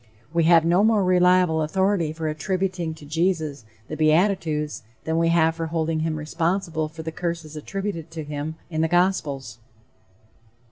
We 0.33 0.45
have 0.45 0.65
no 0.65 0.83
more 0.83 1.03
reliable 1.03 1.61
authority 1.61 2.11
for 2.11 2.27
attributing 2.27 2.95
to 2.95 3.05
Jesus 3.05 3.65
the 3.87 3.95
beatitudes 3.95 4.81
than 5.03 5.19
we 5.19 5.27
have 5.29 5.53
for 5.53 5.67
holding 5.67 5.99
him 5.99 6.15
responsible 6.15 6.87
for 6.89 7.03
the 7.03 7.11
curses 7.11 7.55
attributed 7.55 8.09
to 8.09 8.23
him 8.23 8.55
in 8.71 8.81
the 8.81 8.87
gospels. 8.87 9.59